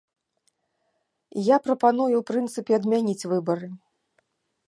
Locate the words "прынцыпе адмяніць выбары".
2.31-3.67